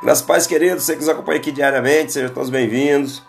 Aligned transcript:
Graças 0.00 0.24
pais 0.24 0.46
queridos, 0.46 0.84
você 0.84 0.92
que 0.92 1.00
nos 1.00 1.08
acompanha 1.08 1.40
aqui 1.40 1.50
diariamente, 1.50 2.12
sejam 2.12 2.32
todos 2.32 2.50
bem-vindos. 2.50 3.20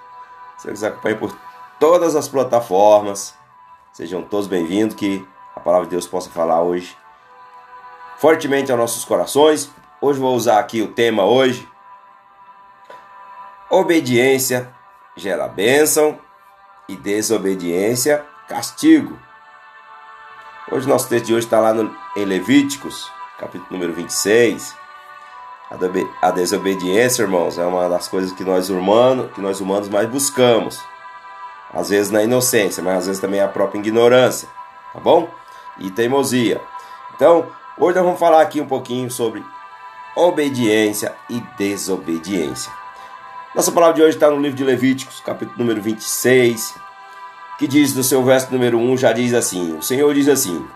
Você 0.55 0.67
que 0.67 0.73
nos 0.73 0.83
acompanha 0.83 1.15
por 1.15 1.35
todas 1.79 2.15
as 2.15 2.27
plataformas, 2.27 3.33
sejam 3.91 4.21
todos 4.21 4.45
bem-vindos. 4.45 4.95
Que 4.95 5.27
a 5.55 5.59
palavra 5.59 5.87
de 5.87 5.91
Deus 5.91 6.05
possa 6.05 6.29
falar 6.29 6.61
hoje 6.61 6.95
fortemente 8.19 8.71
aos 8.71 8.79
nossos 8.79 9.03
corações. 9.03 9.71
Hoje 9.99 10.19
vou 10.19 10.35
usar 10.35 10.59
aqui 10.59 10.79
o 10.83 10.89
tema 10.89 11.25
hoje. 11.25 11.67
Obediência 13.71 14.71
gera 15.15 15.47
bênção 15.47 16.19
e 16.87 16.95
desobediência 16.95 18.23
castigo. 18.47 19.17
Hoje 20.71 20.87
nosso 20.87 21.09
texto 21.09 21.25
de 21.25 21.33
hoje 21.33 21.47
está 21.47 21.59
lá 21.59 21.73
no, 21.73 21.91
em 22.15 22.25
Levíticos, 22.25 23.11
capítulo 23.39 23.71
número 23.71 23.91
26. 23.91 24.78
A 26.19 26.31
desobediência, 26.31 27.21
irmãos, 27.21 27.59
é 27.59 27.65
uma 27.65 27.87
das 27.87 28.07
coisas 28.07 28.31
que 28.31 28.43
nós 28.43 28.71
humanos, 28.71 29.31
que 29.33 29.39
nós 29.39 29.61
humanos 29.61 29.87
mais 29.87 30.09
buscamos. 30.09 30.79
Às 31.71 31.89
vezes 31.89 32.11
na 32.11 32.23
inocência, 32.23 32.81
mas 32.81 32.99
às 32.99 33.05
vezes 33.05 33.21
também 33.21 33.39
a 33.39 33.47
própria 33.47 33.77
ignorância, 33.77 34.49
tá 34.91 34.99
bom? 34.99 35.29
E 35.77 35.91
teimosia. 35.91 36.59
Então, 37.15 37.47
hoje 37.77 37.95
nós 37.95 38.03
vamos 38.03 38.19
falar 38.19 38.41
aqui 38.41 38.59
um 38.59 38.65
pouquinho 38.65 39.11
sobre 39.11 39.45
obediência 40.15 41.15
e 41.29 41.39
desobediência. 41.55 42.71
Nossa 43.53 43.71
palavra 43.71 43.95
de 43.95 44.01
hoje 44.01 44.17
está 44.17 44.31
no 44.31 44.41
livro 44.41 44.57
de 44.57 44.63
Levíticos, 44.63 45.19
capítulo 45.19 45.59
número 45.59 45.81
26, 45.81 46.73
que 47.59 47.67
diz 47.67 47.93
no 47.93 48.03
seu 48.03 48.23
verso 48.23 48.51
número 48.51 48.79
1, 48.79 48.97
já 48.97 49.13
diz 49.13 49.35
assim: 49.35 49.77
O 49.77 49.83
Senhor 49.83 50.11
diz 50.15 50.27
assim: 50.27 50.67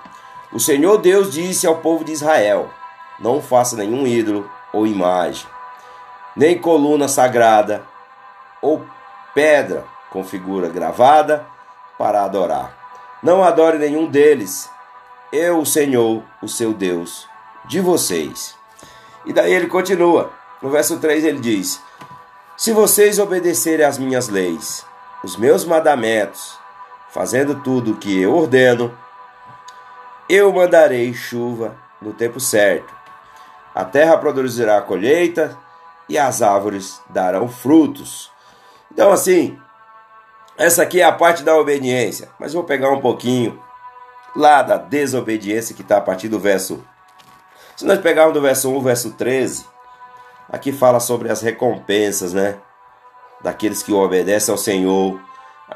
O 0.52 0.60
Senhor 0.60 1.00
Deus 1.00 1.34
disse 1.34 1.66
ao 1.66 1.78
povo 1.78 2.04
de 2.04 2.12
Israel: 2.12 2.70
Não 3.20 3.42
faça 3.42 3.76
nenhum 3.76 4.06
ídolo 4.06 4.48
ou 4.74 4.88
imagem, 4.88 5.46
nem 6.36 6.58
coluna 6.58 7.08
sagrada 7.08 7.84
ou 8.62 8.84
pedra 9.34 9.86
com 10.10 10.24
figura 10.24 10.68
gravada 10.68 11.46
para 11.98 12.24
adorar. 12.24 12.76
Não 13.22 13.44
adore 13.44 13.78
nenhum 13.78 14.08
deles. 14.08 14.70
Eu, 15.32 15.60
o 15.60 15.66
Senhor, 15.66 16.24
o 16.42 16.48
seu 16.48 16.74
Deus, 16.74 17.28
de 17.66 17.80
vocês. 17.80 18.56
E 19.26 19.32
daí 19.32 19.54
ele 19.54 19.68
continua. 19.68 20.32
No 20.62 20.70
verso 20.70 21.00
3 21.00 21.24
ele 21.24 21.40
diz: 21.40 21.82
Se 22.58 22.72
vocês 22.72 23.20
obedecerem 23.20 23.86
às 23.86 23.98
minhas 23.98 24.28
leis, 24.28 24.86
os 25.24 25.38
meus 25.38 25.64
mandamentos, 25.66 26.58
fazendo 27.10 27.62
tudo 27.62 27.92
o 27.92 27.98
que 27.98 28.22
eu 28.22 28.36
ordeno, 28.36 28.96
eu 30.28 30.52
mandarei 30.52 31.14
chuva 31.14 31.76
no 32.02 32.14
tempo 32.14 32.40
certo 32.40 33.03
a 33.74 33.84
terra 33.84 34.18
produzirá 34.18 34.78
a 34.78 34.82
colheita 34.82 35.58
e 36.08 36.18
as 36.18 36.42
árvores 36.42 37.02
darão 37.10 37.48
frutos. 37.48 38.32
Então, 38.92 39.12
assim, 39.12 39.58
essa 40.58 40.84
aqui 40.84 41.02
é 41.02 41.04
a 41.04 41.12
parte 41.12 41.44
da 41.44 41.58
obediência, 41.58 42.30
mas 42.40 42.54
vou 42.54 42.64
pegar 42.64 42.92
um 42.92 43.02
pouquinho 43.02 43.60
lá 44.36 44.62
da 44.62 44.78
desobediência 44.78 45.76
que 45.76 45.82
está 45.82 45.98
a 45.98 46.02
partir 46.02 46.28
do 46.28 46.40
verso. 46.40 46.84
Se 47.76 47.86
nós 47.86 48.00
pegarmos 48.00 48.34
do 48.34 48.42
verso 48.42 48.70
1 48.70 48.76
ao 48.76 48.82
verso 48.82 49.12
13, 49.14 49.66
aqui 50.50 50.72
fala 50.72 51.00
sobre 51.00 51.32
as 51.32 51.42
recompensas, 51.42 52.34
né? 52.34 52.58
Daqueles 53.42 53.82
que 53.82 53.92
obedecem 53.92 54.52
ao 54.52 54.58
Senhor, 54.58 55.20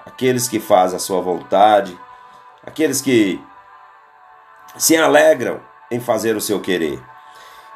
aqueles 0.05 0.47
que 0.47 0.59
fazem 0.59 0.97
a 0.97 0.99
sua 0.99 1.21
vontade, 1.21 1.97
aqueles 2.65 3.01
que 3.01 3.41
se 4.77 4.95
alegram 4.95 5.59
em 5.89 5.99
fazer 5.99 6.35
o 6.35 6.41
seu 6.41 6.59
querer. 6.59 7.01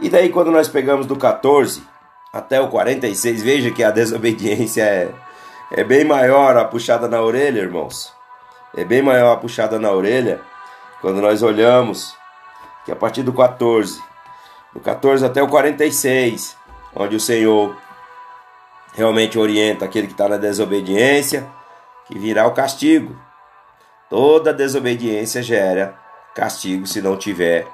E 0.01 0.09
daí, 0.09 0.29
quando 0.29 0.49
nós 0.49 0.67
pegamos 0.67 1.05
do 1.05 1.15
14 1.15 1.83
até 2.33 2.59
o 2.59 2.69
46, 2.69 3.43
veja 3.43 3.69
que 3.69 3.83
a 3.83 3.91
desobediência 3.91 4.81
é, 4.81 5.13
é 5.71 5.83
bem 5.83 6.03
maior 6.03 6.57
a 6.57 6.65
puxada 6.65 7.07
na 7.07 7.21
orelha, 7.21 7.59
irmãos. 7.59 8.11
É 8.75 8.83
bem 8.83 9.03
maior 9.03 9.33
a 9.33 9.37
puxada 9.37 9.77
na 9.77 9.91
orelha 9.91 10.41
quando 11.01 11.21
nós 11.21 11.43
olhamos 11.43 12.15
que 12.83 12.91
a 12.91 12.95
partir 12.95 13.21
do 13.21 13.31
14, 13.31 14.01
do 14.73 14.79
14 14.79 15.23
até 15.23 15.43
o 15.43 15.47
46, 15.47 16.57
onde 16.95 17.15
o 17.15 17.19
Senhor 17.19 17.77
realmente 18.95 19.37
orienta 19.37 19.85
aquele 19.85 20.07
que 20.07 20.13
está 20.13 20.27
na 20.27 20.37
desobediência, 20.37 21.47
que 22.07 22.17
virá 22.17 22.47
o 22.47 22.53
castigo. 22.53 23.15
Toda 24.09 24.51
desobediência 24.51 25.43
gera 25.43 25.95
castigo 26.33 26.87
se 26.87 27.03
não 27.03 27.15
tiver 27.15 27.67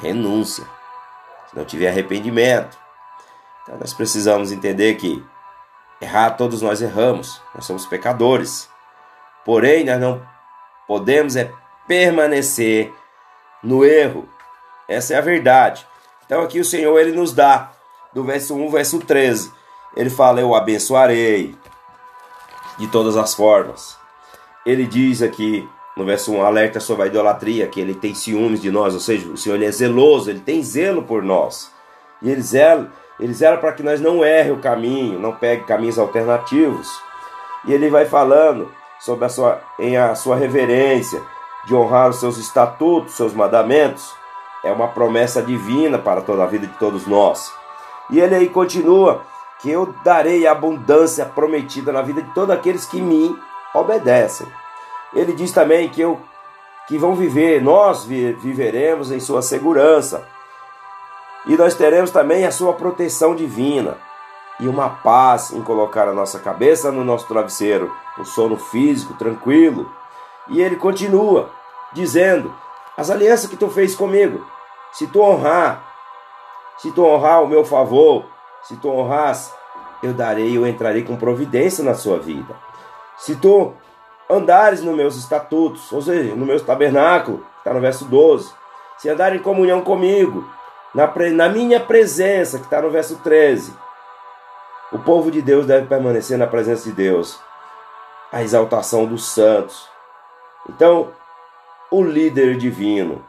renúncia 0.00 0.64
não 1.54 1.64
tiver 1.64 1.88
arrependimento. 1.88 2.76
Então 3.62 3.78
nós 3.78 3.94
precisamos 3.94 4.52
entender 4.52 4.94
que 4.94 5.24
errar 6.00 6.32
todos 6.32 6.60
nós 6.60 6.82
erramos, 6.82 7.40
nós 7.54 7.64
somos 7.64 7.86
pecadores. 7.86 8.68
Porém, 9.44 9.84
nós 9.84 10.00
não 10.00 10.22
podemos 10.86 11.36
é 11.36 11.50
permanecer 11.86 12.92
no 13.62 13.84
erro. 13.84 14.28
Essa 14.88 15.14
é 15.14 15.18
a 15.18 15.22
verdade. 15.22 15.86
Então 16.26 16.42
aqui 16.42 16.60
o 16.60 16.64
Senhor 16.64 16.98
ele 16.98 17.12
nos 17.12 17.32
dá 17.32 17.72
do 18.12 18.24
verso 18.24 18.54
1 18.54 18.70
verso 18.70 18.98
13. 18.98 19.52
Ele 19.96 20.10
fala: 20.10 20.40
"Eu 20.40 20.54
abençoarei 20.54 21.56
de 22.78 22.86
todas 22.88 23.16
as 23.16 23.34
formas". 23.34 23.98
Ele 24.64 24.86
diz 24.86 25.22
aqui 25.22 25.68
no 25.96 26.04
verso 26.04 26.32
1, 26.32 26.44
alerta 26.44 26.80
sobre 26.80 27.04
a 27.04 27.06
idolatria, 27.06 27.68
que 27.68 27.80
ele 27.80 27.94
tem 27.94 28.14
ciúmes 28.14 28.60
de 28.60 28.70
nós, 28.70 28.94
ou 28.94 29.00
seja, 29.00 29.28
o 29.28 29.36
Senhor 29.36 29.54
ele 29.54 29.66
é 29.66 29.70
zeloso, 29.70 30.28
ele 30.28 30.40
tem 30.40 30.62
zelo 30.62 31.02
por 31.02 31.22
nós. 31.22 31.70
E 32.20 32.30
ele 32.30 32.42
zela, 32.42 32.90
ele 33.20 33.32
zela 33.32 33.58
para 33.58 33.72
que 33.72 33.82
nós 33.82 34.00
não 34.00 34.24
erre 34.24 34.50
o 34.50 34.58
caminho, 34.58 35.18
não 35.18 35.32
pegue 35.32 35.64
caminhos 35.64 35.98
alternativos. 35.98 36.88
E 37.66 37.72
ele 37.72 37.88
vai 37.88 38.06
falando 38.06 38.70
sobre 38.98 39.24
a 39.24 39.28
sua, 39.28 39.60
em 39.78 39.96
a 39.96 40.14
sua 40.14 40.36
reverência, 40.36 41.22
de 41.66 41.74
honrar 41.74 42.10
os 42.10 42.20
seus 42.20 42.38
estatutos, 42.38 43.14
seus 43.14 43.32
mandamentos. 43.32 44.12
É 44.64 44.72
uma 44.72 44.88
promessa 44.88 45.42
divina 45.42 45.98
para 45.98 46.22
toda 46.22 46.42
a 46.42 46.46
vida 46.46 46.66
de 46.66 46.74
todos 46.74 47.06
nós. 47.06 47.52
E 48.10 48.20
ele 48.20 48.34
aí 48.34 48.48
continua 48.48 49.22
que 49.60 49.70
eu 49.70 49.94
darei 50.04 50.46
a 50.46 50.52
abundância 50.52 51.24
prometida 51.24 51.92
na 51.92 52.02
vida 52.02 52.20
de 52.20 52.30
todos 52.34 52.54
aqueles 52.54 52.84
que 52.84 53.00
me 53.00 53.34
obedecem. 53.74 54.46
Ele 55.14 55.32
diz 55.32 55.52
também 55.52 55.88
que, 55.88 56.00
eu, 56.00 56.20
que 56.88 56.98
vão 56.98 57.14
viver, 57.14 57.62
nós 57.62 58.04
viveremos 58.04 59.10
em 59.10 59.20
sua 59.20 59.42
segurança. 59.42 60.26
E 61.46 61.56
nós 61.56 61.74
teremos 61.74 62.10
também 62.10 62.46
a 62.46 62.50
sua 62.50 62.72
proteção 62.72 63.34
divina 63.34 63.96
e 64.58 64.68
uma 64.68 64.88
paz 64.88 65.52
em 65.52 65.62
colocar 65.62 66.08
a 66.08 66.14
nossa 66.14 66.38
cabeça 66.38 66.90
no 66.90 67.04
nosso 67.04 67.26
travesseiro, 67.26 67.94
um 68.18 68.24
sono 68.24 68.56
físico 68.56 69.14
tranquilo. 69.14 69.90
E 70.48 70.60
ele 70.60 70.76
continua 70.76 71.50
dizendo: 71.92 72.54
As 72.96 73.10
alianças 73.10 73.48
que 73.48 73.56
tu 73.56 73.68
fez 73.68 73.94
comigo, 73.94 74.44
se 74.92 75.06
tu 75.06 75.20
honrar, 75.20 75.84
se 76.78 76.90
tu 76.92 77.04
honrar 77.04 77.42
o 77.42 77.48
meu 77.48 77.64
favor, 77.64 78.24
se 78.62 78.76
tu 78.76 78.88
honras, 78.88 79.52
eu 80.02 80.12
darei, 80.12 80.56
eu 80.56 80.66
entrarei 80.66 81.02
com 81.02 81.16
providência 81.16 81.84
na 81.84 81.94
sua 81.94 82.18
vida. 82.18 82.54
Se 83.16 83.36
tu 83.36 83.74
andares 84.28 84.82
nos 84.82 84.94
meus 84.94 85.16
estatutos, 85.16 85.92
ou 85.92 86.02
seja, 86.02 86.34
no 86.34 86.46
meu 86.46 86.62
tabernáculo, 86.64 87.44
está 87.58 87.72
no 87.72 87.80
verso 87.80 88.04
12, 88.06 88.52
se 88.98 89.08
andar 89.08 89.34
em 89.34 89.40
comunhão 89.40 89.82
comigo, 89.82 90.48
na, 90.94 91.12
na 91.32 91.48
minha 91.48 91.80
presença, 91.80 92.58
que 92.58 92.64
está 92.64 92.80
no 92.80 92.90
verso 92.90 93.16
13, 93.16 93.74
o 94.92 94.98
povo 94.98 95.30
de 95.30 95.42
Deus 95.42 95.66
deve 95.66 95.86
permanecer 95.86 96.38
na 96.38 96.46
presença 96.46 96.84
de 96.84 96.92
Deus, 96.92 97.40
a 98.30 98.42
exaltação 98.42 99.06
dos 99.06 99.26
santos. 99.26 99.88
Então, 100.68 101.12
o 101.90 102.02
líder 102.02 102.56
divino. 102.56 103.24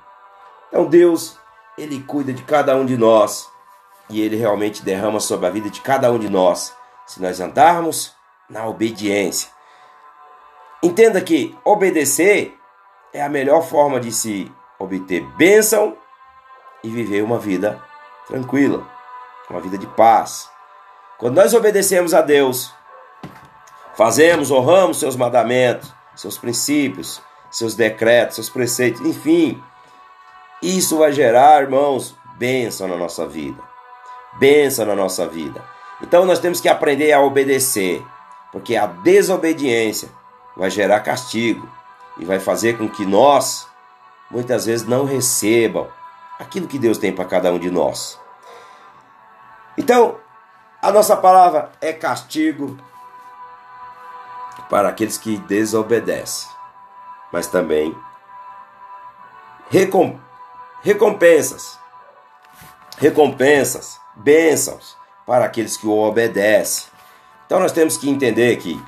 Então, 0.69 0.85
Deus, 0.85 1.37
ele 1.77 2.01
cuida 2.01 2.31
de 2.31 2.43
cada 2.43 2.75
um 2.75 2.85
de 2.85 2.97
nós 2.97 3.49
e 4.09 4.21
ele 4.21 4.35
realmente 4.35 4.83
derrama 4.83 5.19
sobre 5.19 5.47
a 5.47 5.49
vida 5.49 5.69
de 5.69 5.81
cada 5.81 6.11
um 6.11 6.19
de 6.19 6.29
nós, 6.29 6.75
se 7.05 7.21
nós 7.21 7.39
andarmos 7.39 8.13
na 8.49 8.67
obediência. 8.67 9.54
Entenda 10.85 11.19
que 11.19 11.57
obedecer 11.65 12.55
é 13.11 13.19
a 13.19 13.27
melhor 13.27 13.63
forma 13.63 13.99
de 13.99 14.11
se 14.11 14.51
obter 14.77 15.23
bênção 15.35 15.97
e 16.83 16.89
viver 16.91 17.23
uma 17.23 17.39
vida 17.39 17.81
tranquila, 18.27 18.87
uma 19.49 19.59
vida 19.59 19.79
de 19.79 19.87
paz. 19.87 20.47
Quando 21.17 21.37
nós 21.37 21.55
obedecemos 21.55 22.13
a 22.13 22.21
Deus, 22.21 22.71
fazemos, 23.95 24.51
honramos 24.51 24.99
seus 24.99 25.15
mandamentos, 25.15 25.91
seus 26.15 26.37
princípios, 26.37 27.19
seus 27.49 27.73
decretos, 27.73 28.35
seus 28.35 28.49
preceitos, 28.51 29.01
enfim, 29.01 29.59
isso 30.61 30.99
vai 30.99 31.11
gerar, 31.11 31.63
irmãos, 31.63 32.15
bênção 32.37 32.87
na 32.87 32.95
nossa 32.95 33.25
vida. 33.25 33.59
Bênção 34.37 34.85
na 34.85 34.95
nossa 34.95 35.27
vida. 35.27 35.63
Então 35.99 36.27
nós 36.27 36.37
temos 36.37 36.61
que 36.61 36.69
aprender 36.69 37.11
a 37.11 37.21
obedecer, 37.21 38.05
porque 38.51 38.75
a 38.75 38.85
desobediência 38.85 40.09
vai 40.55 40.69
gerar 40.69 40.99
castigo 41.01 41.69
e 42.17 42.25
vai 42.25 42.39
fazer 42.39 42.77
com 42.77 42.89
que 42.89 43.05
nós 43.05 43.67
muitas 44.29 44.65
vezes 44.65 44.87
não 44.87 45.05
recebam 45.05 45.87
aquilo 46.39 46.67
que 46.67 46.79
Deus 46.79 46.97
tem 46.97 47.13
para 47.13 47.25
cada 47.25 47.51
um 47.51 47.59
de 47.59 47.69
nós. 47.71 48.19
Então, 49.77 50.19
A 50.85 50.91
nossa 50.91 51.17
palavra 51.17 51.71
é 51.81 51.91
castigo 51.91 52.77
para 54.69 54.89
aqueles 54.89 55.17
que 55.17 55.35
desobedecem, 55.35 56.47
mas 57.31 57.47
também 57.47 57.97
recom 59.67 60.19
recompensas, 60.83 61.79
recompensas, 62.99 63.99
bênçãos 64.15 64.95
para 65.25 65.45
aqueles 65.45 65.75
que 65.75 65.87
o 65.87 65.97
obedecem. 65.97 66.85
Então 67.47 67.59
nós 67.59 67.71
temos 67.71 67.97
que 67.97 68.07
entender 68.07 68.55
que 68.57 68.79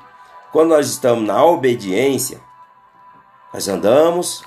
quando 0.52 0.70
nós 0.70 0.88
estamos 0.88 1.26
na 1.26 1.44
obediência, 1.44 2.42
nós 3.54 3.68
andamos 3.68 4.44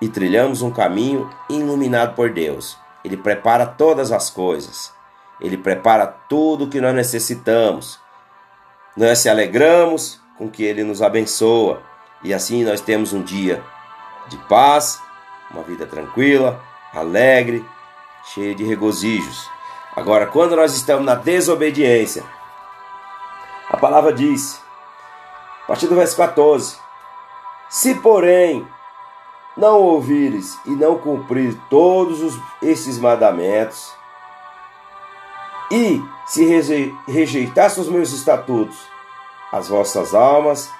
e 0.00 0.08
trilhamos 0.08 0.62
um 0.62 0.70
caminho 0.70 1.28
iluminado 1.48 2.14
por 2.14 2.30
Deus. 2.30 2.76
Ele 3.04 3.16
prepara 3.16 3.66
todas 3.66 4.12
as 4.12 4.30
coisas. 4.30 4.92
Ele 5.40 5.56
prepara 5.56 6.06
tudo 6.06 6.64
o 6.64 6.68
que 6.68 6.80
nós 6.80 6.94
necessitamos. 6.94 8.00
Nós 8.96 9.18
se 9.18 9.28
alegramos 9.28 10.20
com 10.38 10.50
que 10.50 10.64
Ele 10.64 10.82
nos 10.82 11.02
abençoa. 11.02 11.82
E 12.22 12.32
assim 12.32 12.64
nós 12.64 12.80
temos 12.80 13.12
um 13.12 13.22
dia 13.22 13.62
de 14.28 14.36
paz, 14.48 15.00
uma 15.50 15.62
vida 15.62 15.86
tranquila, 15.86 16.60
alegre, 16.92 17.64
cheia 18.34 18.54
de 18.54 18.64
regozijos. 18.64 19.48
Agora, 19.94 20.26
quando 20.26 20.56
nós 20.56 20.74
estamos 20.74 21.04
na 21.04 21.14
desobediência, 21.14 22.24
a 23.68 23.76
palavra 23.76 24.12
diz, 24.12 24.62
a 25.64 25.66
partir 25.66 25.88
do 25.88 25.96
verso 25.96 26.16
14: 26.16 26.76
Se, 27.68 27.94
porém, 27.96 28.66
não 29.56 29.80
ouvires 29.80 30.58
e 30.66 30.70
não 30.70 30.98
cumprir 30.98 31.58
todos 31.68 32.22
os, 32.22 32.40
esses 32.62 32.98
mandamentos, 32.98 33.92
e 35.70 36.00
se 36.26 36.44
rejeitar 37.08 37.66
os 37.78 37.88
meus 37.88 38.12
estatutos, 38.12 38.78
as 39.52 39.68
vossas 39.68 40.14
almas 40.14 40.70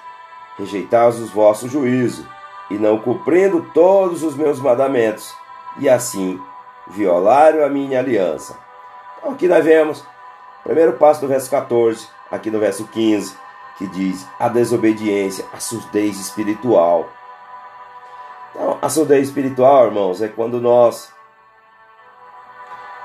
rejeitais 0.57 1.19
os 1.19 1.29
vossos 1.29 1.71
juízos, 1.71 2.25
e 2.69 2.75
não 2.77 2.99
cumprindo 2.99 3.69
todos 3.73 4.23
os 4.23 4.35
meus 4.35 4.59
mandamentos, 4.59 5.33
e 5.77 5.89
assim 5.89 6.41
violaram 6.87 7.65
a 7.65 7.69
minha 7.69 7.99
aliança. 7.99 8.57
Então 9.17 9.31
aqui 9.31 9.47
nós 9.47 9.63
vemos, 9.63 10.03
primeiro 10.63 10.93
passo 10.93 11.21
do 11.21 11.27
verso 11.27 11.49
14, 11.49 12.07
aqui 12.31 12.49
no 12.51 12.59
verso 12.59 12.87
15, 12.87 13.35
que 13.77 13.87
diz 13.87 14.25
a 14.39 14.47
desobediência, 14.47 15.45
a 15.53 15.59
surdez 15.59 16.19
espiritual. 16.19 17.09
Então, 18.51 18.77
a 18.81 18.89
surdez 18.89 19.27
espiritual, 19.27 19.87
irmãos, 19.87 20.21
é 20.21 20.27
quando 20.27 20.59
nós 20.59 21.11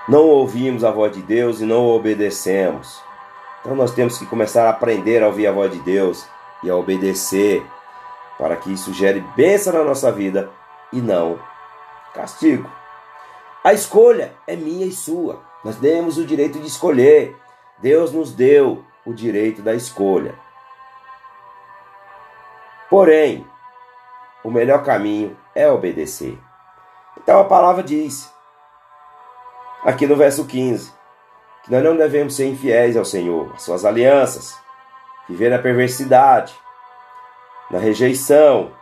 não 0.09 0.27
ouvimos 0.27 0.83
a 0.83 0.91
voz 0.91 1.13
de 1.13 1.23
Deus 1.23 1.61
e 1.61 1.65
não 1.65 1.87
obedecemos. 1.89 3.01
Então 3.61 3.77
nós 3.77 3.93
temos 3.93 4.19
que 4.19 4.27
começar 4.27 4.67
a 4.67 4.71
aprender 4.71 5.23
a 5.23 5.29
ouvir 5.29 5.47
a 5.47 5.53
voz 5.53 5.71
de 5.71 5.79
Deus 5.79 6.27
e 6.63 6.71
a 6.71 6.77
obedecer, 6.77 7.65
para 8.37 8.57
que 8.57 8.73
isso 8.73 8.93
gere 8.93 9.21
bênção 9.37 9.73
na 9.73 9.85
nossa 9.85 10.11
vida 10.11 10.51
e 10.93 11.01
não 11.01 11.39
castigo. 12.13 12.69
A 13.63 13.73
escolha 13.73 14.35
é 14.47 14.57
minha 14.57 14.85
e 14.85 14.93
sua. 14.93 15.41
Nós 15.65 15.77
temos 15.77 16.19
o 16.19 16.27
direito 16.27 16.59
de 16.59 16.67
escolher. 16.67 17.37
Deus 17.79 18.13
nos 18.13 18.33
deu 18.33 18.85
o 19.05 19.13
direito 19.13 19.63
da 19.63 19.75
escolha. 19.75 20.35
Porém, 22.89 23.47
o 24.45 24.51
melhor 24.51 24.83
caminho 24.85 25.37
é 25.55 25.69
obedecer. 25.69 26.39
Então 27.17 27.41
a 27.41 27.45
palavra 27.45 27.83
diz, 27.83 28.33
aqui 29.85 30.07
no 30.07 30.17
verso 30.17 30.47
15, 30.47 30.93
que 31.63 31.71
nós 31.71 31.83
não 31.83 31.97
devemos 31.97 32.35
ser 32.35 32.47
infiéis 32.47 32.97
ao 32.97 33.05
Senhor, 33.05 33.53
às 33.55 33.63
suas 33.63 33.85
alianças, 33.85 34.59
viver 35.29 35.51
na 35.51 35.59
perversidade, 35.59 36.55
na 37.71 37.79
rejeição, 37.79 38.73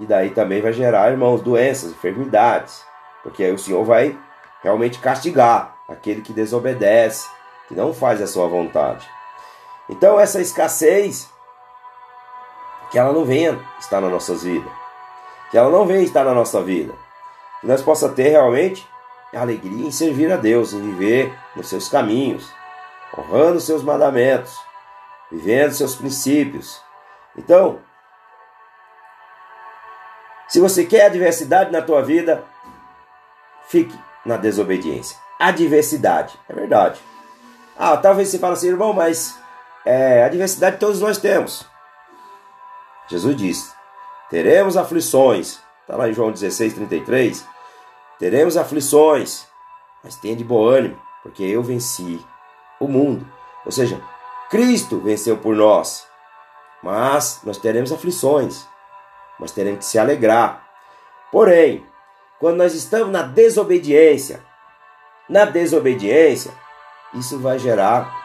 e 0.00 0.06
daí 0.06 0.30
também 0.30 0.60
vai 0.60 0.72
gerar, 0.72 1.10
irmãos, 1.10 1.40
doenças, 1.40 1.92
enfermidades, 1.92 2.84
porque 3.22 3.44
aí 3.44 3.52
o 3.52 3.58
Senhor 3.58 3.84
vai 3.84 4.18
realmente 4.62 4.98
castigar 4.98 5.76
aquele 5.88 6.22
que 6.22 6.32
desobedece, 6.32 7.28
que 7.68 7.74
não 7.74 7.92
faz 7.92 8.20
a 8.20 8.26
sua 8.26 8.48
vontade. 8.48 9.08
Então 9.88 10.18
essa 10.18 10.40
escassez 10.40 11.28
que 12.90 12.98
ela 12.98 13.12
não 13.12 13.24
venha 13.24 13.58
estar 13.78 14.00
nas 14.00 14.10
nossas 14.10 14.42
vidas, 14.42 14.70
que 15.50 15.58
ela 15.58 15.70
não 15.70 15.86
venha 15.86 16.02
estar 16.02 16.24
na 16.24 16.34
nossa 16.34 16.62
vida, 16.62 16.94
que 17.60 17.66
nós 17.66 17.82
possa 17.82 18.08
ter 18.08 18.28
realmente 18.28 18.88
alegria 19.34 19.86
em 19.86 19.90
servir 19.90 20.30
a 20.32 20.36
Deus, 20.36 20.72
em 20.72 20.80
viver 20.80 21.36
nos 21.56 21.68
seus 21.68 21.88
caminhos, 21.88 22.48
honrando 23.18 23.56
os 23.56 23.64
seus 23.64 23.82
mandamentos, 23.82 24.56
vivendo 25.30 25.72
seus 25.72 25.96
princípios. 25.96 26.80
Então, 27.36 27.80
se 30.48 30.60
você 30.60 30.84
quer 30.84 31.06
adversidade 31.06 31.72
na 31.72 31.82
tua 31.82 32.02
vida, 32.02 32.44
fique 33.66 33.98
na 34.24 34.36
desobediência. 34.36 35.18
Adversidade, 35.38 36.38
é 36.48 36.54
verdade. 36.54 37.00
Ah, 37.76 37.96
talvez 37.96 38.28
você 38.28 38.38
fale 38.38 38.52
assim, 38.52 38.68
irmão, 38.68 38.92
mas 38.92 39.36
é, 39.84 40.24
adversidade 40.24 40.78
todos 40.78 41.00
nós 41.00 41.18
temos. 41.18 41.66
Jesus 43.08 43.36
diz: 43.36 43.74
teremos 44.30 44.76
aflições. 44.76 45.60
Está 45.82 45.96
lá 45.96 46.08
em 46.08 46.14
João 46.14 46.32
16, 46.32 46.74
33. 46.74 47.46
Teremos 48.18 48.56
aflições, 48.56 49.46
mas 50.02 50.16
tenha 50.16 50.34
de 50.34 50.44
bom 50.44 50.66
ânimo, 50.66 50.98
porque 51.22 51.42
eu 51.42 51.62
venci 51.62 52.24
o 52.80 52.88
mundo. 52.88 53.26
Ou 53.66 53.72
seja, 53.72 54.00
Cristo 54.48 54.98
venceu 55.00 55.36
por 55.36 55.54
nós. 55.54 56.06
Mas 56.82 57.40
nós 57.44 57.58
teremos 57.58 57.92
aflições, 57.92 58.66
mas 59.38 59.50
teremos 59.50 59.80
que 59.80 59.84
se 59.86 59.98
alegrar. 59.98 60.66
Porém, 61.32 61.86
quando 62.38 62.58
nós 62.58 62.74
estamos 62.74 63.10
na 63.10 63.22
desobediência, 63.22 64.42
na 65.28 65.44
desobediência, 65.44 66.52
isso 67.14 67.38
vai 67.38 67.58
gerar 67.58 68.23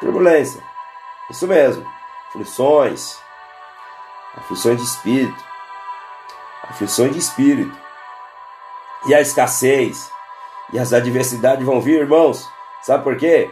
turbulência. 0.00 0.62
Isso 1.30 1.46
mesmo, 1.46 1.86
aflições, 2.28 3.18
aflições 4.36 4.78
de 4.78 4.84
espírito, 4.84 5.44
aflições 6.64 7.12
de 7.12 7.18
espírito. 7.18 7.76
E 9.06 9.14
a 9.14 9.20
escassez 9.20 10.10
e 10.72 10.78
as 10.78 10.92
adversidades 10.92 11.64
vão 11.64 11.80
vir, 11.80 12.00
irmãos. 12.00 12.48
Sabe 12.82 13.04
por 13.04 13.16
quê? 13.16 13.50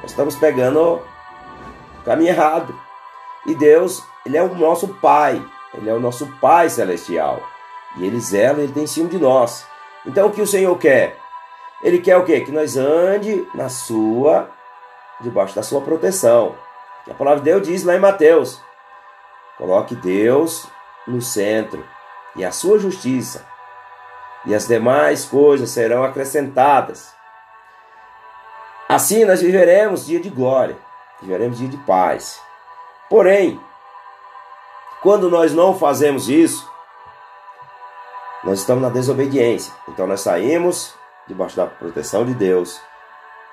Nós 0.00 0.10
estamos 0.10 0.36
pegando 0.36 0.80
o 0.80 2.04
caminho 2.04 2.30
errado. 2.30 2.78
E 3.46 3.54
Deus, 3.54 4.02
Ele 4.24 4.36
é 4.36 4.42
o 4.42 4.54
nosso 4.54 4.88
Pai. 4.88 5.42
Ele 5.72 5.90
é 5.90 5.94
o 5.94 6.00
nosso 6.00 6.26
Pai 6.40 6.68
celestial. 6.68 7.42
E 7.96 8.06
Ele 8.06 8.20
zela, 8.20 8.60
Ele 8.60 8.72
tem 8.72 8.86
ciúme 8.86 9.10
de 9.10 9.18
nós. 9.18 9.66
Então 10.06 10.28
o 10.28 10.30
que 10.32 10.42
o 10.42 10.46
Senhor 10.46 10.76
quer? 10.78 11.16
Ele 11.82 11.98
quer 11.98 12.16
o 12.16 12.24
quê? 12.24 12.40
Que 12.40 12.52
nós 12.52 12.76
ande 12.76 13.46
na 13.54 13.68
sua, 13.68 14.50
debaixo 15.20 15.54
da 15.54 15.62
sua 15.62 15.80
proteção. 15.80 16.56
A 17.10 17.14
palavra 17.14 17.40
de 17.40 17.44
Deus 17.44 17.66
diz 17.66 17.84
lá 17.84 17.94
em 17.94 18.00
Mateus. 18.00 18.60
Coloque 19.58 19.94
Deus 19.94 20.66
no 21.06 21.20
centro 21.20 21.84
e 22.34 22.44
a 22.44 22.50
sua 22.50 22.78
justiça, 22.78 23.46
e 24.44 24.54
as 24.54 24.66
demais 24.66 25.24
coisas 25.24 25.70
serão 25.70 26.02
acrescentadas. 26.02 27.14
Assim 28.88 29.24
nós 29.24 29.40
viveremos 29.40 30.06
dia 30.06 30.20
de 30.20 30.28
glória, 30.28 30.76
viveremos 31.20 31.58
dia 31.58 31.68
de 31.68 31.76
paz. 31.78 32.40
Porém, 33.08 33.60
quando 35.02 35.30
nós 35.30 35.52
não 35.52 35.78
fazemos 35.78 36.28
isso, 36.28 36.68
nós 38.42 38.60
estamos 38.60 38.82
na 38.82 38.88
desobediência. 38.88 39.72
Então 39.88 40.06
nós 40.06 40.20
saímos 40.20 40.94
debaixo 41.26 41.56
da 41.56 41.66
proteção 41.66 42.26
de 42.26 42.34
Deus 42.34 42.80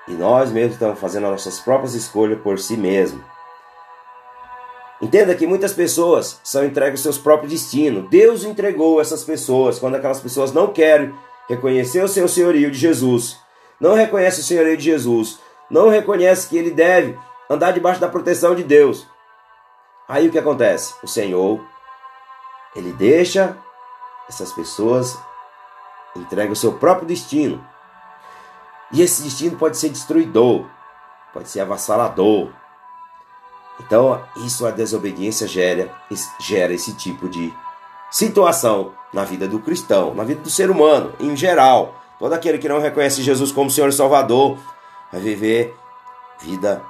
e 0.08 0.12
nós 0.12 0.50
mesmos 0.50 0.74
estamos 0.74 0.98
fazendo 0.98 1.26
as 1.26 1.32
nossas 1.32 1.60
próprias 1.60 1.94
escolhas 1.94 2.40
por 2.40 2.58
si 2.58 2.76
mesmos. 2.76 3.22
Entenda 5.00 5.34
que 5.34 5.46
muitas 5.46 5.72
pessoas 5.72 6.40
são 6.44 6.64
entregues 6.64 7.00
ao 7.00 7.12
seus 7.12 7.18
próprios 7.18 7.52
destinos. 7.52 8.08
Deus 8.08 8.44
entregou 8.44 9.00
essas 9.00 9.24
pessoas 9.24 9.78
quando 9.78 9.96
aquelas 9.96 10.20
pessoas 10.20 10.52
não 10.52 10.72
querem 10.72 11.12
reconhecer 11.48 12.02
o 12.02 12.08
seu 12.08 12.28
senhorio 12.28 12.70
de 12.70 12.78
Jesus, 12.78 13.36
não 13.80 13.94
reconhece 13.94 14.40
o 14.40 14.44
senhorio 14.44 14.76
de 14.76 14.84
Jesus, 14.84 15.40
não 15.68 15.88
reconhece 15.88 16.48
que 16.48 16.56
ele 16.56 16.70
deve 16.70 17.18
andar 17.50 17.72
debaixo 17.72 18.00
da 18.00 18.08
proteção 18.08 18.54
de 18.54 18.62
Deus. 18.62 19.06
Aí 20.08 20.28
o 20.28 20.30
que 20.30 20.38
acontece? 20.38 20.94
O 21.02 21.08
Senhor, 21.08 21.60
ele 22.76 22.92
deixa 22.92 23.56
essas 24.28 24.52
pessoas 24.52 25.18
entregue 26.14 26.52
o 26.52 26.56
seu 26.56 26.72
próprio 26.74 27.06
destino. 27.06 27.64
E 28.92 29.00
esse 29.00 29.22
destino 29.22 29.56
pode 29.56 29.76
ser 29.76 29.88
destruidor, 29.88 30.66
pode 31.32 31.48
ser 31.48 31.60
avassalador, 31.60 32.50
então, 33.80 34.22
isso 34.36 34.66
a 34.66 34.70
desobediência 34.70 35.46
gera, 35.46 35.92
gera 36.38 36.72
esse 36.72 36.94
tipo 36.94 37.28
de 37.28 37.52
situação 38.10 38.92
na 39.12 39.24
vida 39.24 39.48
do 39.48 39.58
cristão, 39.58 40.14
na 40.14 40.24
vida 40.24 40.40
do 40.40 40.50
ser 40.50 40.70
humano 40.70 41.12
em 41.18 41.36
geral. 41.36 42.00
Todo 42.18 42.32
aquele 42.32 42.58
que 42.58 42.68
não 42.68 42.80
reconhece 42.80 43.22
Jesus 43.22 43.50
como 43.50 43.70
Senhor 43.70 43.88
e 43.88 43.92
Salvador 43.92 44.56
vai 45.10 45.20
viver 45.20 45.74
vida 46.40 46.82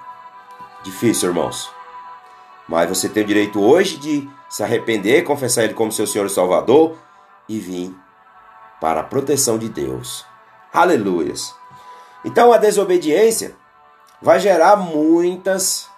difícil, 0.83 1.31
irmãos. 1.31 1.71
Mas 2.69 2.89
você 2.89 3.09
tem 3.09 3.23
o 3.23 3.27
direito 3.27 3.61
hoje 3.61 3.97
de 3.97 4.31
se 4.49 4.63
arrepender, 4.63 5.23
confessar 5.23 5.65
Ele 5.65 5.75
como 5.75 5.91
seu 5.91 6.07
Senhor 6.07 6.27
e 6.27 6.31
Salvador 6.31 6.97
e 7.49 7.59
vir 7.59 7.95
para 8.81 9.01
a 9.01 9.05
proteção 9.05 9.59
de 9.59 9.69
Deus. 9.69 10.27
Aleluias. 10.73 11.62
Então 12.25 12.53
a 12.53 12.57
desobediência 12.57 13.55
vai 14.21 14.39
gerar 14.39 14.77
muitas 14.77 15.91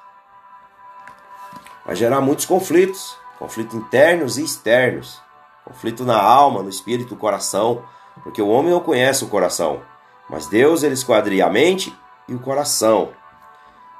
vai 1.84 1.94
gerar 1.94 2.20
muitos 2.22 2.46
conflitos, 2.46 3.14
conflitos 3.38 3.74
internos 3.74 4.38
e 4.38 4.44
externos, 4.44 5.20
conflito 5.64 6.02
na 6.04 6.20
alma, 6.20 6.62
no 6.62 6.70
espírito, 6.70 7.14
no 7.14 7.20
coração, 7.20 7.84
porque 8.22 8.40
o 8.40 8.48
homem 8.48 8.70
não 8.70 8.80
conhece 8.80 9.22
o 9.22 9.28
coração, 9.28 9.82
mas 10.28 10.46
Deus 10.46 10.82
ele 10.82 10.94
esquadria 10.94 11.44
a 11.44 11.50
mente 11.50 11.94
e 12.26 12.34
o 12.34 12.38
coração. 12.38 13.10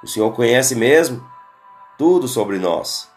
O 0.03 0.07
Senhor 0.07 0.33
conhece 0.33 0.75
mesmo 0.75 1.23
tudo 1.99 2.27
sobre 2.27 2.59
nós. 2.59 3.11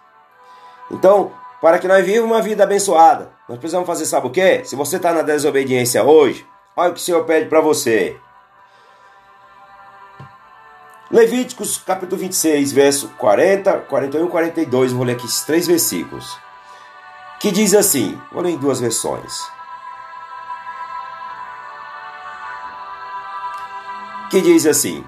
Então, 0.92 1.32
para 1.62 1.80
que 1.80 1.88
nós 1.88 2.06
vivamos 2.06 2.32
uma 2.32 2.42
vida 2.42 2.64
abençoada, 2.64 3.32
nós 3.48 3.58
precisamos 3.58 3.88
fazer, 3.88 4.06
sabe 4.06 4.28
o 4.28 4.32
que? 4.32 4.64
Se 4.66 4.76
você 4.76 4.98
está 4.98 5.14
na 5.14 5.22
desobediência 5.22 6.04
hoje, 6.04 6.46
olha 6.76 6.92
o 6.92 6.94
que 6.94 7.00
o 7.00 7.04
Senhor 7.04 7.24
pede 7.26 7.50
para 7.50 7.62
você. 7.62 8.18
Levíticos 11.10 11.78
capítulo 11.78 12.20
26, 12.20 12.74
verso 12.74 13.08
40, 13.18 13.80
41 13.80 14.26
e 14.26 14.30
42, 14.30 14.92
vou 14.92 15.06
ler 15.06 15.14
aqui 15.14 15.26
esses 15.26 15.42
três 15.46 15.66
versículos. 15.66 16.38
Que 17.40 17.50
diz 17.50 17.74
assim, 17.74 18.22
vou 18.30 18.42
ler 18.42 18.52
em 18.52 18.58
duas 18.58 18.82
versões. 18.82 19.42
Que 24.30 24.42
diz 24.42 24.66
assim: 24.66 25.06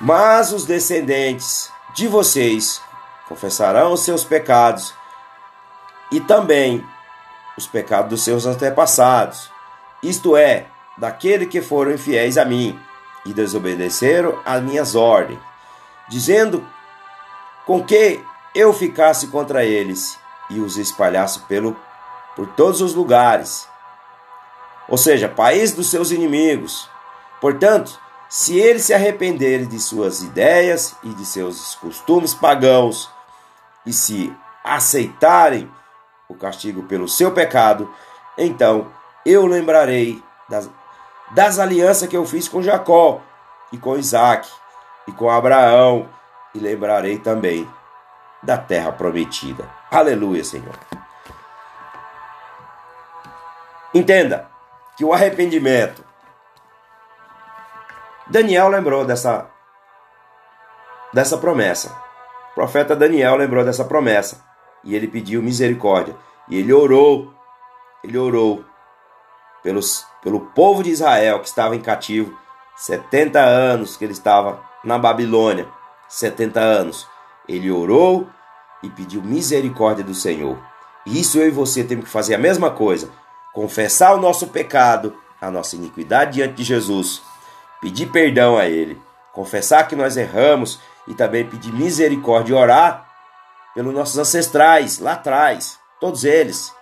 Mas 0.00 0.52
os 0.52 0.64
descendentes 0.64 1.70
de 1.94 2.08
vocês 2.08 2.82
confessarão 3.28 3.92
os 3.92 4.00
seus 4.00 4.24
pecados 4.24 4.92
e 6.10 6.18
também 6.18 6.84
os 7.56 7.68
pecados 7.68 8.10
dos 8.10 8.24
seus 8.24 8.46
antepassados, 8.46 9.48
isto 10.02 10.36
é, 10.36 10.66
daquele 10.98 11.46
que 11.46 11.62
foram 11.62 11.92
infiéis 11.92 12.36
a 12.36 12.44
mim 12.44 12.76
e 13.24 13.32
desobedeceram 13.32 14.38
às 14.44 14.62
minhas 14.62 14.94
ordens, 14.94 15.38
dizendo 16.08 16.66
com 17.64 17.82
que 17.82 18.20
eu 18.54 18.72
ficasse 18.72 19.28
contra 19.28 19.64
eles 19.64 20.18
e 20.50 20.60
os 20.60 20.76
espalhasse 20.76 21.40
pelo, 21.40 21.76
por 22.36 22.46
todos 22.48 22.80
os 22.80 22.94
lugares, 22.94 23.68
ou 24.88 24.98
seja, 24.98 25.28
país 25.28 25.72
dos 25.72 25.90
seus 25.90 26.10
inimigos. 26.10 26.88
Portanto, 27.40 27.98
se 28.28 28.58
eles 28.58 28.84
se 28.84 28.94
arrependerem 28.94 29.66
de 29.66 29.78
suas 29.78 30.22
ideias 30.22 30.96
e 31.02 31.10
de 31.10 31.24
seus 31.24 31.74
costumes 31.76 32.34
pagãos 32.34 33.08
e 33.86 33.92
se 33.92 34.34
aceitarem 34.64 35.70
o 36.28 36.34
castigo 36.34 36.82
pelo 36.84 37.08
seu 37.08 37.32
pecado, 37.32 37.92
então 38.36 38.90
eu 39.24 39.46
lembrarei 39.46 40.22
das, 40.48 40.68
das 41.32 41.58
alianças 41.58 42.08
que 42.08 42.16
eu 42.16 42.24
fiz 42.24 42.48
com 42.48 42.62
Jacó 42.62 43.20
e 43.72 43.78
com 43.78 43.96
Isaac 43.96 44.48
e 45.08 45.12
com 45.12 45.28
Abraão, 45.30 46.08
e 46.54 46.58
lembrarei 46.58 47.18
também 47.18 47.68
da 48.42 48.58
terra 48.58 48.92
prometida. 48.92 49.68
Aleluia, 49.90 50.44
Senhor. 50.44 50.78
Entenda 53.94 54.48
que 54.96 55.04
o 55.04 55.12
arrependimento. 55.12 56.04
Daniel 58.28 58.68
lembrou 58.68 59.04
dessa 59.04 59.50
dessa 61.12 61.36
promessa. 61.36 61.94
O 62.52 62.54
profeta 62.54 62.96
Daniel 62.96 63.36
lembrou 63.36 63.64
dessa 63.64 63.84
promessa 63.84 64.42
e 64.84 64.94
ele 64.94 65.08
pediu 65.08 65.42
misericórdia 65.42 66.16
e 66.48 66.58
ele 66.58 66.72
orou. 66.72 67.32
Ele 68.02 68.18
orou 68.18 68.64
pelos, 69.62 70.06
pelo 70.22 70.40
povo 70.40 70.82
de 70.82 70.90
Israel 70.90 71.40
que 71.40 71.48
estava 71.48 71.76
em 71.76 71.80
cativo 71.80 72.36
70 72.76 73.38
anos 73.38 73.96
que 73.96 74.04
ele 74.04 74.12
estava 74.12 74.60
na 74.84 74.98
Babilônia. 74.98 75.68
70 76.08 76.60
anos. 76.60 77.06
Ele 77.48 77.70
orou 77.70 78.28
e 78.82 78.90
pediu 78.90 79.22
misericórdia 79.22 80.04
do 80.04 80.14
Senhor. 80.14 80.58
Isso 81.06 81.38
eu 81.38 81.48
e 81.48 81.50
você 81.50 81.84
temos 81.84 82.04
que 82.04 82.10
fazer 82.10 82.34
a 82.34 82.38
mesma 82.38 82.70
coisa. 82.70 83.10
Confessar 83.52 84.14
o 84.14 84.20
nosso 84.20 84.48
pecado, 84.48 85.16
a 85.40 85.50
nossa 85.50 85.76
iniquidade 85.76 86.32
diante 86.32 86.54
de 86.54 86.64
Jesus. 86.64 87.22
Pedir 87.80 88.06
perdão 88.06 88.56
a 88.56 88.66
Ele. 88.66 89.00
Confessar 89.32 89.86
que 89.88 89.96
nós 89.96 90.16
erramos 90.16 90.80
e 91.06 91.14
também 91.14 91.48
pedir 91.48 91.72
misericórdia 91.72 92.52
e 92.52 92.56
orar 92.56 93.08
pelos 93.74 93.94
nossos 93.94 94.18
ancestrais 94.18 94.98
lá 94.98 95.12
atrás, 95.12 95.78
todos 95.98 96.24
eles, 96.24 96.72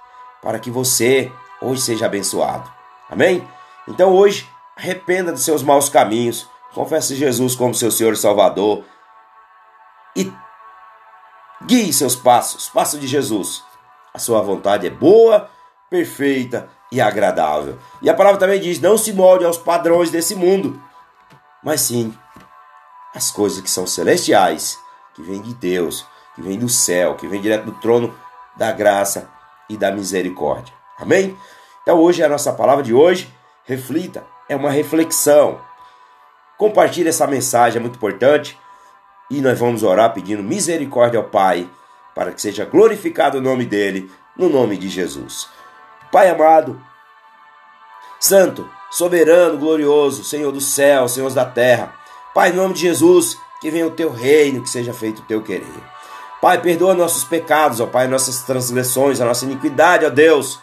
para 0.42 0.58
que 0.58 0.70
você 0.70 1.30
hoje 1.60 1.82
seja 1.82 2.06
abençoado. 2.06 2.70
Amém? 3.08 3.46
Então 3.88 4.12
hoje, 4.12 4.48
arrependa 4.76 5.32
dos 5.32 5.44
seus 5.44 5.62
maus 5.62 5.88
caminhos, 5.88 6.48
confesse 6.74 7.14
Jesus 7.14 7.54
como 7.54 7.74
seu 7.74 7.90
Senhor 7.90 8.12
e 8.12 8.16
Salvador 8.16 8.84
e 10.16 10.32
guie 11.64 11.92
seus 11.92 12.16
passos, 12.16 12.68
passos 12.68 13.00
de 13.00 13.06
Jesus. 13.06 13.62
A 14.12 14.18
sua 14.18 14.40
vontade 14.40 14.86
é 14.86 14.90
boa, 14.90 15.48
perfeita 15.88 16.68
e 16.90 17.00
agradável. 17.00 17.78
E 18.02 18.10
a 18.10 18.14
palavra 18.14 18.40
também 18.40 18.60
diz: 18.60 18.80
não 18.80 18.96
se 18.96 19.12
molde 19.12 19.44
aos 19.44 19.58
padrões 19.58 20.10
desse 20.10 20.34
mundo, 20.34 20.82
mas 21.62 21.82
sim 21.82 22.16
as 23.14 23.30
coisas 23.30 23.60
que 23.60 23.70
são 23.70 23.86
celestiais, 23.86 24.78
que 25.14 25.22
vêm 25.22 25.42
de 25.42 25.54
Deus, 25.54 26.06
que 26.34 26.42
vêm 26.42 26.58
do 26.58 26.68
céu, 26.68 27.16
que 27.16 27.26
vêm 27.26 27.40
direto 27.40 27.66
do 27.66 27.72
trono 27.72 28.14
da 28.56 28.72
graça 28.72 29.28
e 29.68 29.76
da 29.76 29.90
misericórdia. 29.90 30.79
Amém? 31.00 31.36
Então 31.82 31.98
hoje 31.98 32.22
é 32.22 32.26
a 32.26 32.28
nossa 32.28 32.52
palavra 32.52 32.84
de 32.84 32.92
hoje. 32.92 33.32
Reflita, 33.64 34.24
é 34.48 34.54
uma 34.54 34.70
reflexão. 34.70 35.60
Compartilhe 36.58 37.08
essa 37.08 37.26
mensagem, 37.26 37.78
é 37.78 37.80
muito 37.80 37.96
importante. 37.96 38.58
E 39.30 39.40
nós 39.40 39.58
vamos 39.58 39.82
orar 39.82 40.12
pedindo 40.12 40.42
misericórdia 40.42 41.18
ao 41.18 41.24
Pai, 41.24 41.68
para 42.14 42.32
que 42.32 42.42
seja 42.42 42.64
glorificado 42.64 43.38
o 43.38 43.40
nome 43.40 43.64
dele, 43.64 44.10
no 44.36 44.48
nome 44.48 44.76
de 44.76 44.88
Jesus. 44.88 45.48
Pai 46.10 46.28
amado, 46.28 46.80
Santo, 48.18 48.68
soberano, 48.90 49.56
glorioso, 49.56 50.24
Senhor 50.24 50.52
do 50.52 50.60
céu, 50.60 51.08
Senhor 51.08 51.32
da 51.32 51.44
terra, 51.44 51.94
Pai, 52.34 52.50
em 52.50 52.54
nome 52.54 52.74
de 52.74 52.80
Jesus, 52.80 53.38
que 53.60 53.70
venha 53.70 53.86
o 53.86 53.92
teu 53.92 54.10
reino, 54.10 54.62
que 54.62 54.68
seja 54.68 54.92
feito 54.92 55.20
o 55.20 55.24
teu 55.24 55.40
querer. 55.42 55.64
Pai, 56.40 56.60
perdoa 56.60 56.94
nossos 56.94 57.24
pecados, 57.24 57.80
ó 57.80 57.86
Pai, 57.86 58.08
nossas 58.08 58.42
transgressões, 58.42 59.20
a 59.20 59.24
nossa 59.24 59.44
iniquidade, 59.46 60.04
ó 60.04 60.10
Deus. 60.10 60.60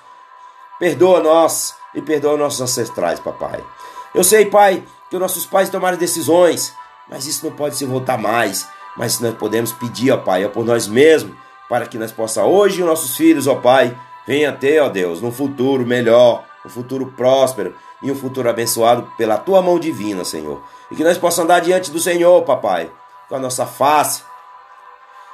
Perdoa 0.79 1.19
nós 1.21 1.75
e 1.93 2.01
perdoa 2.01 2.37
nossos 2.37 2.61
ancestrais, 2.61 3.19
papai. 3.19 3.63
Eu 4.13 4.23
sei, 4.23 4.45
Pai, 4.45 4.83
que 5.09 5.15
os 5.15 5.21
nossos 5.21 5.45
pais 5.45 5.69
tomaram 5.69 5.97
decisões, 5.97 6.73
mas 7.09 7.25
isso 7.25 7.45
não 7.45 7.55
pode 7.55 7.75
se 7.75 7.85
voltar 7.85 8.17
mais. 8.17 8.67
Mas 8.95 9.19
nós 9.19 9.35
podemos 9.35 9.71
pedir, 9.71 10.11
ó 10.11 10.17
Pai, 10.17 10.45
ó 10.45 10.49
por 10.49 10.65
nós 10.65 10.87
mesmos, 10.87 11.35
para 11.69 11.85
que 11.85 11.97
nós 11.97 12.11
possamos 12.11 12.51
hoje 12.51 12.81
os 12.81 12.87
nossos 12.87 13.15
filhos, 13.15 13.47
ó 13.47 13.55
Pai, 13.55 13.97
venha 14.25 14.51
ter, 14.51 14.81
ó 14.81 14.89
Deus, 14.89 15.21
um 15.21 15.31
futuro 15.31 15.85
melhor, 15.85 16.43
um 16.65 16.69
futuro 16.69 17.13
próspero 17.15 17.75
e 18.01 18.11
um 18.11 18.15
futuro 18.15 18.49
abençoado 18.49 19.11
pela 19.17 19.37
tua 19.37 19.61
mão 19.61 19.79
divina, 19.79 20.23
Senhor. 20.23 20.61
E 20.91 20.95
que 20.95 21.03
nós 21.03 21.17
possamos 21.17 21.51
andar 21.51 21.61
diante 21.61 21.91
do 21.91 21.99
Senhor, 21.99 22.43
papai, 22.43 22.91
com 23.29 23.35
a 23.35 23.39
nossa 23.39 23.65
face 23.65 24.23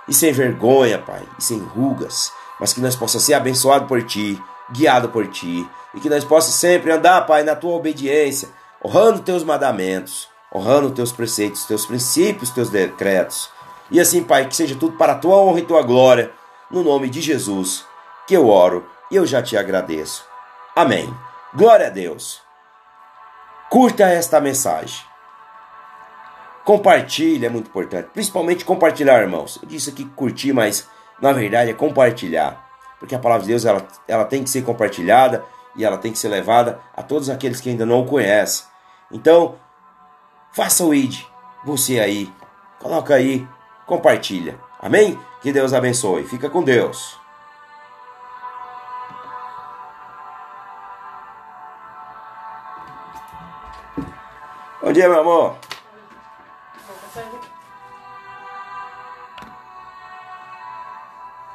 e 0.07 0.13
sem 0.13 0.31
vergonha, 0.33 0.99
pai, 0.99 1.23
e 1.37 1.43
sem 1.43 1.59
rugas, 1.59 2.31
mas 2.59 2.73
que 2.73 2.81
nós 2.81 2.95
possamos 2.95 3.25
ser 3.25 3.33
abençoados 3.33 3.87
por 3.87 4.03
ti, 4.03 4.41
guiado 4.73 5.09
por 5.09 5.27
ti, 5.27 5.67
e 5.93 5.99
que 5.99 6.09
nós 6.09 6.23
possamos 6.23 6.57
sempre 6.57 6.91
andar, 6.91 7.21
pai, 7.25 7.43
na 7.43 7.55
tua 7.55 7.75
obediência, 7.75 8.49
honrando 8.83 9.21
teus 9.21 9.43
mandamentos, 9.43 10.27
honrando 10.53 10.91
teus 10.91 11.11
preceitos, 11.11 11.65
teus 11.65 11.85
princípios, 11.85 12.49
teus 12.49 12.69
decretos. 12.69 13.49
E 13.91 13.99
assim, 13.99 14.23
pai, 14.23 14.47
que 14.47 14.55
seja 14.55 14.75
tudo 14.75 14.97
para 14.97 15.13
a 15.13 15.17
tua 15.17 15.37
honra 15.37 15.59
e 15.59 15.65
tua 15.65 15.81
glória, 15.81 16.31
no 16.69 16.83
nome 16.83 17.09
de 17.09 17.21
Jesus, 17.21 17.85
que 18.27 18.35
eu 18.35 18.49
oro 18.49 18.85
e 19.11 19.15
eu 19.15 19.25
já 19.25 19.41
te 19.41 19.55
agradeço. 19.55 20.25
Amém. 20.75 21.13
Glória 21.53 21.87
a 21.87 21.89
Deus. 21.89 22.41
Curta 23.69 24.03
esta 24.03 24.41
mensagem. 24.41 25.03
Compartilhe 26.63 27.45
é 27.45 27.49
muito 27.49 27.67
importante, 27.67 28.09
principalmente 28.13 28.63
compartilhar, 28.63 29.21
irmãos. 29.21 29.59
Eu 29.61 29.67
disse 29.67 29.89
aqui 29.89 30.05
curtir, 30.05 30.53
mas 30.53 30.87
na 31.21 31.33
verdade 31.33 31.71
é 31.71 31.73
compartilhar, 31.73 32.65
porque 33.03 33.15
a 33.15 33.19
palavra 33.19 33.41
de 33.41 33.49
Deus 33.49 33.65
ela, 33.65 33.85
ela 34.07 34.23
tem 34.23 34.45
que 34.45 34.49
ser 34.49 34.63
compartilhada 34.63 35.43
e 35.75 35.83
ela 35.83 35.97
tem 35.97 36.13
que 36.13 36.17
ser 36.17 36.29
levada 36.29 36.79
a 36.95 37.03
todos 37.03 37.29
aqueles 37.29 37.59
que 37.59 37.69
ainda 37.69 37.85
não 37.85 38.03
o 38.03 38.05
conhecem. 38.05 38.65
Então, 39.11 39.55
faça 40.53 40.85
o 40.85 40.93
id, 40.93 41.21
você 41.65 41.99
aí, 41.99 42.31
coloca 42.79 43.13
aí, 43.13 43.45
compartilha. 43.85 44.57
Amém? 44.79 45.19
Que 45.41 45.51
Deus 45.51 45.73
abençoe. 45.73 46.23
Fica 46.23 46.49
com 46.49 46.63
Deus. 46.63 47.19
Bom 54.81 54.93
dia, 54.93 55.09
meu 55.09 55.19
amor. 55.19 55.57